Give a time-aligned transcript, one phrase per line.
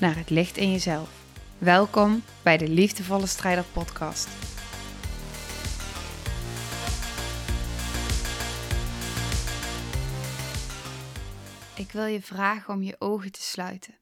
[0.00, 1.24] naar het licht in jezelf.
[1.58, 4.28] Welkom bij de Liefdevolle Strijder Podcast.
[11.76, 13.94] Ik wil je vragen om je ogen te sluiten.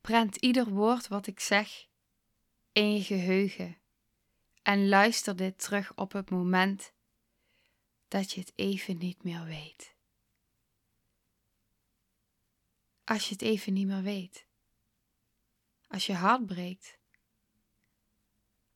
[0.00, 1.86] Prent ieder woord wat ik zeg
[2.72, 3.76] in je geheugen
[4.62, 6.92] en luister dit terug op het moment
[8.08, 9.98] dat je het even niet meer weet.
[13.10, 14.46] Als je het even niet meer weet.
[15.88, 16.98] Als je hart breekt.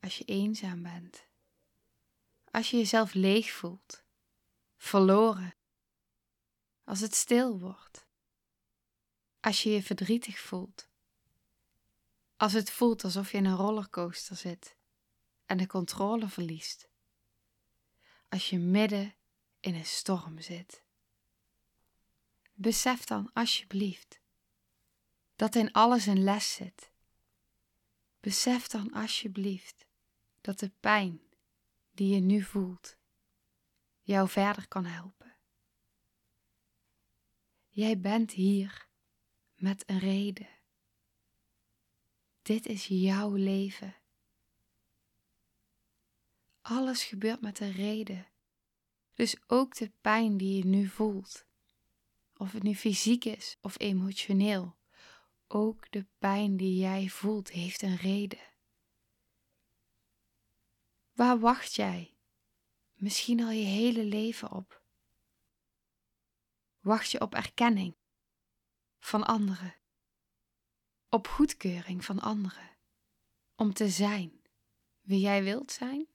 [0.01, 1.27] Als je eenzaam bent.
[2.51, 4.05] Als je jezelf leeg voelt.
[4.77, 5.55] Verloren.
[6.85, 8.07] Als het stil wordt.
[9.41, 10.89] Als je je verdrietig voelt.
[12.37, 14.77] Als het voelt alsof je in een rollercoaster zit
[15.47, 16.89] en de controle verliest.
[18.29, 19.15] Als je midden
[19.61, 20.83] in een storm zit.
[22.53, 24.23] Besef dan alsjeblieft
[25.37, 26.91] dat in alles een les zit.
[28.21, 29.87] Besef dan alsjeblieft
[30.41, 31.21] dat de pijn
[31.91, 32.97] die je nu voelt
[34.05, 35.37] jou verder kan helpen.
[37.69, 38.89] Jij bent hier
[39.55, 40.49] met een reden.
[42.43, 43.95] Dit is jouw leven.
[46.61, 48.27] Alles gebeurt met een reden.
[49.15, 51.47] Dus ook de pijn die je nu voelt,
[52.37, 54.77] of het nu fysiek is of emotioneel,
[55.47, 58.53] ook de pijn die jij voelt heeft een reden.
[61.13, 62.17] Waar wacht jij?
[62.95, 64.83] Misschien al je hele leven op.
[66.81, 67.97] Wacht je op erkenning
[68.99, 69.75] van anderen,
[71.09, 72.71] op goedkeuring van anderen,
[73.55, 74.43] om te zijn
[75.01, 76.09] wie jij wilt zijn,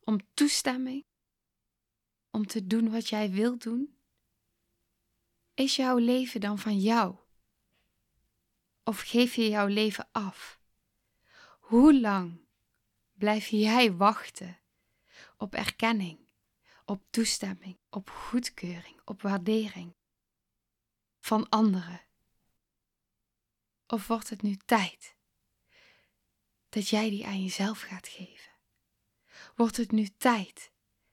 [0.00, 1.04] om toestemming,
[2.30, 3.96] om te doen wat jij wilt doen?
[5.54, 7.21] Is jouw leven dan van jou?
[8.84, 10.60] Of geef je jouw leven af?
[11.60, 12.40] Hoe lang
[13.12, 14.58] blijf jij wachten
[15.36, 16.18] op erkenning,
[16.84, 19.94] op toestemming, op goedkeuring, op waardering
[21.20, 22.00] van anderen?
[23.86, 25.16] Of wordt het nu tijd
[26.68, 28.52] dat jij die aan jezelf gaat geven?
[29.54, 30.70] Wordt het nu tijd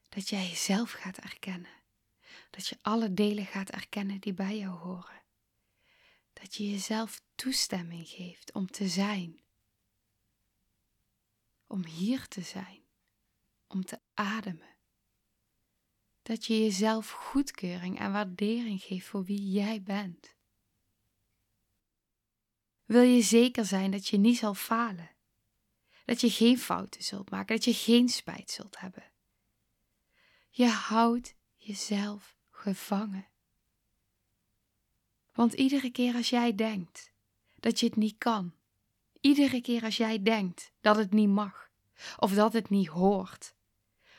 [0.08, 1.78] dat jij jezelf gaat erkennen?
[2.50, 5.19] Dat je alle delen gaat erkennen die bij jou horen?
[6.40, 9.40] Dat je jezelf toestemming geeft om te zijn.
[11.66, 12.82] Om hier te zijn.
[13.66, 14.76] Om te ademen.
[16.22, 20.34] Dat je jezelf goedkeuring en waardering geeft voor wie jij bent.
[22.84, 25.10] Wil je zeker zijn dat je niet zal falen?
[26.04, 29.12] Dat je geen fouten zult maken, dat je geen spijt zult hebben.
[30.50, 33.29] Je houdt jezelf gevangen.
[35.40, 37.12] Want iedere keer als jij denkt
[37.54, 38.54] dat je het niet kan,
[39.20, 41.70] iedere keer als jij denkt dat het niet mag
[42.16, 43.54] of dat het niet hoort,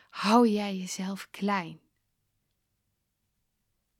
[0.09, 1.79] hou jij jezelf klein.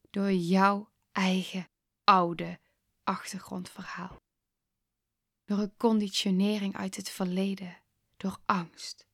[0.10, 1.68] Door jouw eigen
[2.04, 2.60] oude
[3.04, 4.22] achtergrondverhaal.
[5.46, 7.78] Door een conditionering uit het verleden,
[8.18, 9.08] door angst.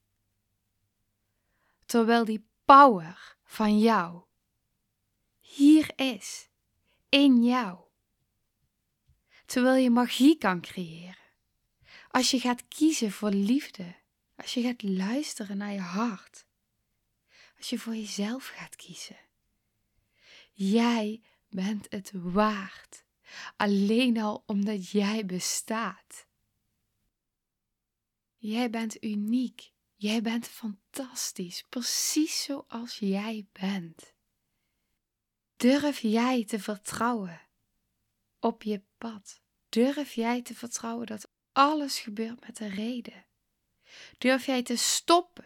[1.85, 4.24] Terwijl die power van jou
[5.39, 6.50] hier is,
[7.09, 7.85] in jou
[9.47, 11.16] terwijl je magie kan creëren.
[12.09, 13.96] Als je gaat kiezen voor liefde,
[14.35, 16.46] als je gaat luisteren naar je hart,
[17.57, 19.18] als je voor jezelf gaat kiezen.
[20.53, 23.04] Jij bent het waard,
[23.56, 26.25] alleen al omdat jij bestaat.
[28.38, 34.13] Jij bent uniek, jij bent fantastisch, precies zoals jij bent.
[35.57, 37.47] Durf jij te vertrouwen
[38.39, 39.42] op je pad?
[39.69, 43.25] Durf jij te vertrouwen dat alles gebeurt met een reden?
[44.18, 45.45] Durf jij te stoppen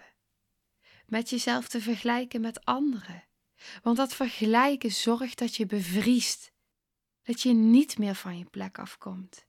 [1.05, 3.23] met jezelf te vergelijken met anderen?
[3.81, 6.51] Want dat vergelijken zorgt dat je bevriest,
[7.23, 9.45] dat je niet meer van je plek afkomt.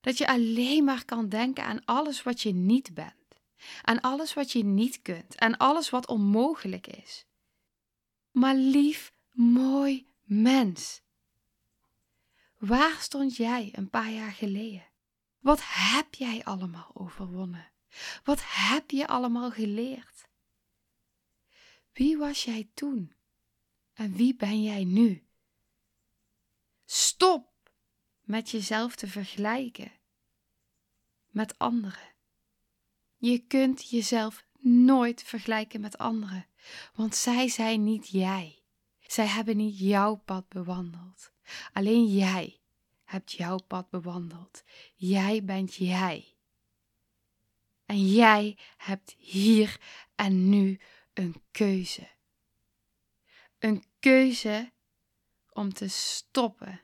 [0.00, 3.40] Dat je alleen maar kan denken aan alles wat je niet bent,
[3.82, 7.26] aan alles wat je niet kunt, aan alles wat onmogelijk is.
[8.30, 11.00] Maar lief, mooi mens,
[12.56, 14.86] Waar stond jij een paar jaar geleden?
[15.38, 17.72] Wat heb jij allemaal overwonnen?
[18.24, 20.28] Wat heb je allemaal geleerd?
[21.92, 23.14] Wie was jij toen?
[23.92, 25.26] En wie ben jij nu?
[26.84, 27.70] Stop
[28.20, 29.92] met jezelf te vergelijken
[31.26, 32.14] met anderen.
[33.16, 36.46] Je kunt jezelf nooit vergelijken met anderen,
[36.94, 38.62] want zij zijn niet jij.
[39.00, 41.34] Zij hebben niet jouw pad bewandeld.
[41.72, 42.60] Alleen jij
[43.04, 44.62] hebt jouw pad bewandeld.
[44.94, 46.34] Jij bent jij.
[47.86, 49.80] En jij hebt hier
[50.14, 50.80] en nu
[51.12, 52.08] een keuze.
[53.58, 54.72] Een keuze
[55.52, 56.80] om te stoppen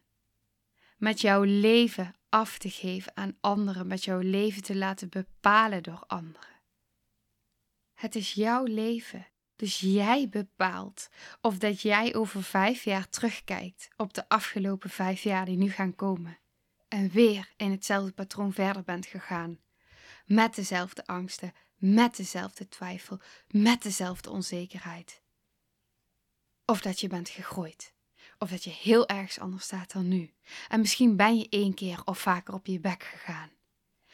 [0.97, 6.05] met jouw leven af te geven aan anderen, met jouw leven te laten bepalen door
[6.06, 6.61] anderen.
[7.94, 9.26] Het is jouw leven,
[9.62, 11.09] dus jij bepaalt
[11.41, 15.94] of dat jij over vijf jaar terugkijkt op de afgelopen vijf jaar die nu gaan
[15.94, 16.38] komen
[16.88, 19.61] en weer in hetzelfde patroon verder bent gegaan.
[20.26, 25.23] Met dezelfde angsten, met dezelfde twijfel, met dezelfde onzekerheid.
[26.65, 27.94] Of dat je bent gegroeid.
[28.38, 30.35] Of dat je heel ergens anders staat dan nu.
[30.69, 33.50] En misschien ben je één keer of vaker op je bek gegaan.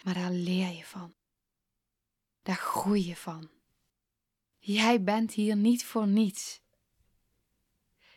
[0.03, 1.15] Maar daar leer je van.
[2.43, 3.58] Daar groei je van.
[4.59, 6.61] Jij bent hier niet voor niets.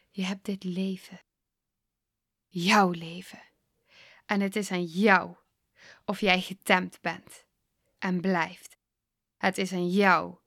[0.10, 1.22] Je hebt dit leven.
[2.48, 3.44] Jouw leven.
[4.26, 5.36] En het is aan jou
[6.06, 7.46] of jij getemd bent
[7.98, 8.78] en blijft.
[9.38, 10.38] Het is aan jou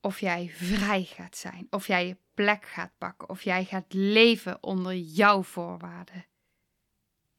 [0.00, 4.62] of jij vrij gaat zijn, of jij je plek gaat pakken, of jij gaat leven
[4.62, 6.26] onder jouw voorwaarden.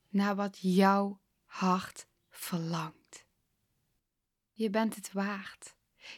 [0.10, 3.26] Naar wat jouw hart verlangt.
[4.52, 5.73] Je bent het waard.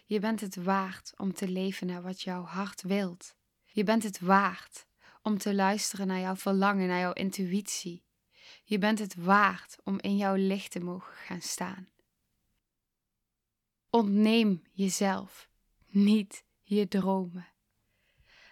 [0.05, 3.35] Je bent het waard om te leven naar wat jouw hart wilt.
[3.65, 4.87] Je bent het waard
[5.21, 8.03] om te luisteren naar jouw verlangen, naar jouw intuïtie.
[8.63, 11.89] Je bent het waard om in jouw licht te mogen gaan staan.
[13.89, 15.49] Ontneem jezelf
[15.87, 17.47] niet je dromen.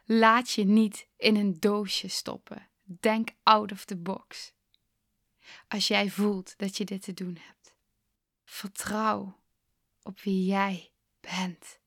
[0.05, 2.69] Laat je niet in een doosje stoppen.
[2.83, 4.53] Denk out of the box.
[5.67, 7.75] Als jij voelt dat je dit te doen hebt,
[8.43, 9.39] vertrouw
[10.01, 10.92] op wie jij
[11.31, 11.79] bent.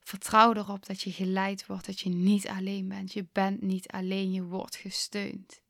[0.00, 3.12] Vertrouw erop dat je geleid wordt, dat je niet alleen bent.
[3.12, 5.62] Je bent niet alleen, je wordt gesteund.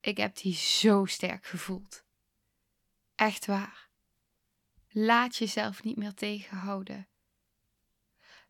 [0.00, 2.04] Ik heb die zo sterk gevoeld.
[3.14, 3.88] Echt waar.
[4.90, 7.08] Laat jezelf niet meer tegenhouden.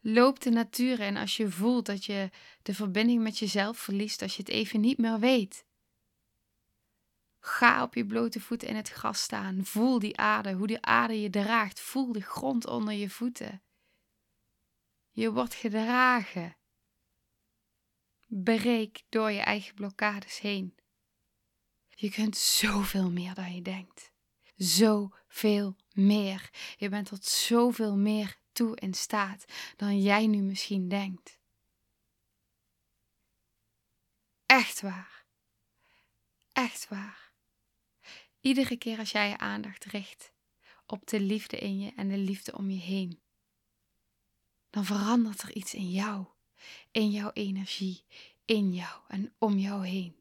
[0.00, 2.30] Loop de natuur in als je voelt dat je
[2.62, 5.64] de verbinding met jezelf verliest, als je het even niet meer weet.
[7.46, 9.64] Ga op je blote voeten in het gras staan.
[9.64, 11.80] Voel die aarde, hoe die aarde je draagt.
[11.80, 13.62] Voel de grond onder je voeten.
[15.10, 16.56] Je wordt gedragen.
[18.26, 20.74] Breek door je eigen blokkades heen.
[21.88, 24.12] Je kunt zoveel meer dan je denkt.
[24.56, 26.50] Zoveel meer.
[26.76, 29.44] Je bent tot zoveel meer toe in staat
[29.76, 31.38] dan jij nu misschien denkt.
[34.46, 35.26] Echt waar.
[36.52, 37.23] Echt waar.
[38.44, 40.32] Iedere keer als jij je aandacht richt
[40.86, 43.20] op de liefde in je en de liefde om je heen,
[44.70, 46.26] dan verandert er iets in jou,
[46.90, 48.04] in jouw energie,
[48.44, 50.16] in jou en om jou heen.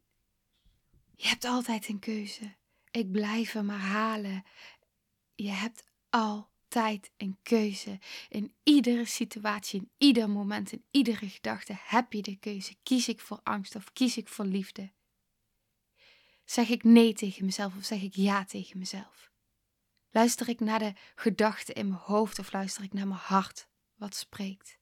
[1.15, 2.55] Je hebt altijd een keuze.
[2.91, 4.43] Ik blijf hem maar halen.
[5.35, 7.99] Je hebt altijd een keuze.
[8.29, 12.75] In iedere situatie, in ieder moment, in iedere gedachte heb je de keuze.
[12.83, 14.91] Kies ik voor angst of kies ik voor liefde?
[16.45, 19.31] Zeg ik nee tegen mezelf of zeg ik ja tegen mezelf?
[20.09, 24.15] Luister ik naar de gedachten in mijn hoofd of luister ik naar mijn hart wat
[24.15, 24.77] spreekt?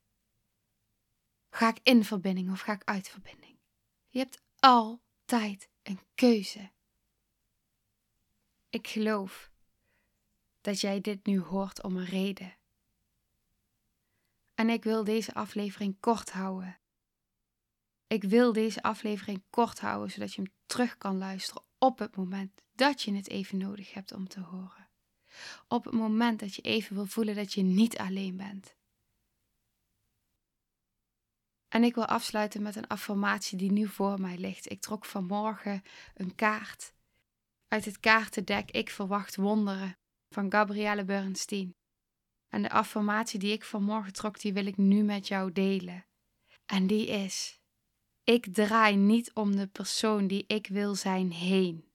[1.50, 3.58] Ga ik in verbinding of ga ik uit verbinding?
[4.10, 6.72] Je hebt altijd een keuze.
[8.70, 9.52] Ik geloof
[10.62, 12.58] dat jij dit nu hoort om een reden.
[14.56, 16.81] En ik wil deze aflevering kort houden.
[18.12, 22.62] Ik wil deze aflevering kort houden, zodat je hem terug kan luisteren op het moment
[22.76, 24.90] dat je het even nodig hebt om te horen.
[25.68, 28.76] Op het moment dat je even wil voelen dat je niet alleen bent.
[31.68, 34.72] En ik wil afsluiten met een affirmatie die nu voor mij ligt.
[34.72, 35.82] Ik trok vanmorgen
[36.14, 36.94] een kaart
[37.68, 39.98] uit het kaartendek Ik verwacht wonderen
[40.30, 41.76] van Gabrielle Bernstein.
[42.48, 46.06] En de affirmatie die ik vanmorgen trok, die wil ik nu met jou delen.
[46.66, 47.61] En die is:
[48.32, 51.86] ik draai niet om de persoon die ik wil zijn heen.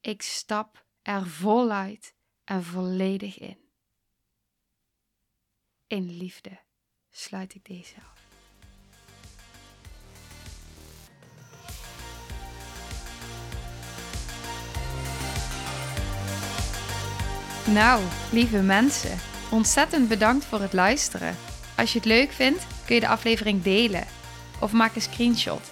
[0.00, 3.56] Ik stap er voluit en volledig in.
[5.86, 6.58] In liefde
[7.10, 8.20] sluit ik deze af.
[17.66, 19.18] Nou, lieve mensen,
[19.50, 21.36] ontzettend bedankt voor het luisteren.
[21.76, 24.06] Als je het leuk vindt, kun je de aflevering delen
[24.60, 25.71] of maak een screenshot